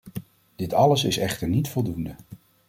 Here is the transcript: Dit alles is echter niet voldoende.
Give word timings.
Dit 0.55 0.73
alles 0.73 1.03
is 1.03 1.17
echter 1.17 1.47
niet 1.47 1.67
voldoende. 1.69 2.15